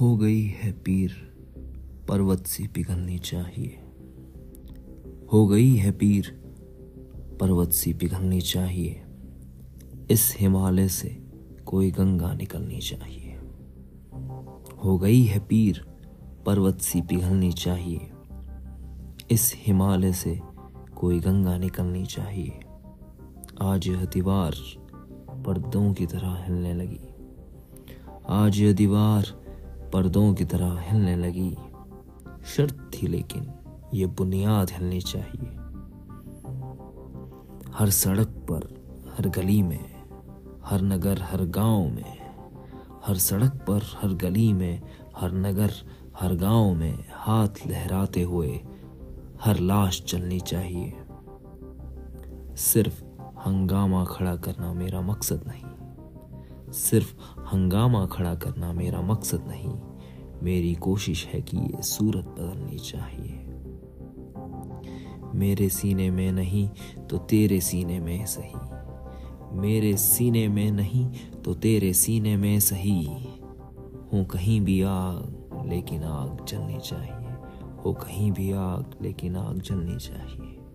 हो 0.00 0.16
गई 0.16 0.44
है 0.44 0.72
पीर, 0.72 1.10
पर्वत 2.08 2.46
सी 2.46 2.66
पिघलनी 2.66 3.18
चाहिए। 3.18 3.78
हो 5.32 5.46
गई 5.46 5.74
है 5.74 5.92
पीर, 5.92 6.30
पर्वत 7.40 7.72
सी 7.72 7.92
पिघलनी 7.92 8.40
चाहिए। 8.40 9.02
इस 10.10 10.36
हिमालय 10.38 10.88
से 10.88 11.22
कोई 11.66 11.90
गंगा 11.90 12.34
निकलनी 12.34 12.78
चाहिए। 12.78 13.38
हो 14.84 14.98
गई 14.98 15.22
है 15.22 15.38
पीर, 15.38 15.86
पर्वत 16.46 16.80
सी 16.80 17.00
पिघलनी 17.00 17.52
चाहिए। 17.52 18.10
इस 19.30 19.52
हिमालय 19.56 20.12
से 20.12 20.40
कोई 20.96 21.20
गंगा 21.20 21.58
निकलनी 21.58 22.06
चाहिए। 22.06 22.60
आज 23.62 23.88
यह 23.88 24.04
दीवार 24.04 24.54
पर्दों 25.30 25.94
की 25.94 26.06
तरह 26.06 26.44
हिलने 26.44 26.74
लगी। 26.74 27.00
आज 28.28 28.60
यह 28.60 28.72
दीवार 28.72 29.37
पर्दों 29.92 30.34
की 30.34 30.44
तरह 30.44 30.80
हिलने 30.80 31.16
लगी। 31.16 31.56
शर्त 32.46 32.90
थी 32.94 33.06
लेकिन 33.06 33.52
ये 33.94 34.06
बुनियाद 34.06 34.70
हिलनी 34.70 35.00
चाहिए। 35.00 35.56
हर 37.72 37.90
सड़क 37.90 38.28
पर, 38.28 38.74
हर 39.18 39.28
गली 39.28 39.62
में, 39.62 40.02
हर 40.64 40.82
नगर, 40.82 41.22
हर 41.22 41.44
गाँव 41.44 41.88
में, 41.88 42.18
हर 43.04 43.14
सड़क 43.14 43.52
पर, 43.52 43.80
हर 44.02 44.08
गली 44.14 44.52
में, 44.52 44.82
हर 45.16 45.32
नगर, 45.32 45.70
हर 46.20 46.34
गाँव 46.34 46.74
में 46.74 47.04
हाथ 47.12 47.48
लहराते 47.66 48.22
हुए 48.22 48.60
हर 49.40 49.58
लाश 49.58 50.02
चलनी 50.02 50.40
चाहिए। 50.40 50.94
सिर्फ़ 52.56 53.04
हंगामा 53.38 54.04
खड़ा 54.04 54.36
करना 54.36 54.72
मेरा 54.72 55.00
मकसद 55.00 55.44
नहीं। 55.46 55.77
सिर्फ़ 56.72 57.14
हंगामा 57.40 58.06
खड़ा 58.06 58.34
करना 58.34 58.72
मेरा 58.72 59.00
मकसद 59.00 59.44
नहीं। 59.48 59.74
मेरी 60.42 60.74
कोशिश 60.74 61.26
है 61.26 61.42
कि 61.42 61.56
ये 61.56 61.82
सूरत 61.82 62.24
बदलनी 62.24 62.78
चाहिए। 62.78 63.44
मेरे 65.34 65.68
सीने 65.68 66.10
में 66.10 66.32
नहीं 66.32 66.68
तो 67.10 67.18
तेरे 67.18 67.60
सीने 67.60 68.00
में 68.00 68.26
सही। 68.26 68.78
मेरे 69.52 69.96
सीने 69.96 70.48
में 70.48 70.70
नहीं 70.70 71.10
तो 71.44 71.54
तेरे 71.54 71.92
सीने 71.92 72.36
में 72.36 72.60
सही। 72.60 73.04
हूँ 74.12 74.24
कहीं 74.24 74.60
भी 74.60 74.82
आग, 74.82 75.34
लेकिन 75.66 76.04
आग 76.04 76.44
जलनी 76.44 76.78
चाहिए। 76.78 77.28
हो 77.84 77.92
कहीं 77.92 78.32
भी 78.32 78.52
आग, 78.52 78.98
लेकिन 79.02 79.36
आग 79.36 79.60
जलनी 79.60 79.96
चाहिए। 79.96 80.67